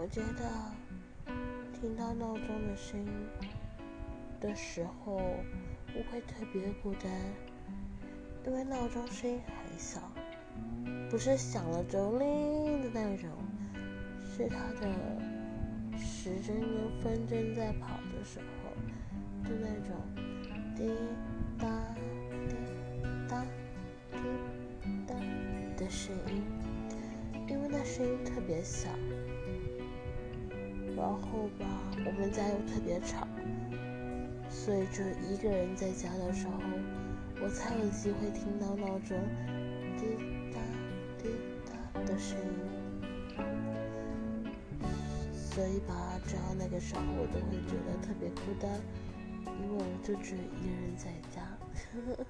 [0.00, 0.48] 我觉得
[1.78, 3.12] 听到闹钟的声音
[4.40, 7.12] 的时候，我会特别孤单，
[8.46, 10.00] 因为闹钟声音很小，
[11.10, 13.28] 不是响了就铃的那种，
[14.24, 14.88] 是它的
[15.98, 18.70] 时针跟分针在跑的时候，
[19.44, 19.94] 就那种
[20.74, 20.94] 滴
[21.58, 21.68] 答
[22.48, 22.56] 滴
[23.28, 23.44] 答
[24.12, 24.18] 滴
[25.06, 25.14] 答
[25.76, 26.42] 的声音，
[27.46, 28.88] 因为那声音特别小。
[31.00, 31.64] 然后吧，
[32.04, 33.26] 我们家又特别吵，
[34.50, 36.60] 所以就一个人在家的时候，
[37.42, 39.18] 我才有机会听到闹钟
[39.98, 40.60] 滴答
[41.16, 41.30] 滴
[41.64, 42.44] 答的声音。
[45.32, 48.70] 所以吧，只要那个时候，我都会觉得特别孤单，
[49.62, 51.40] 因为我就只有一个人在家。
[51.94, 52.26] 呵 呵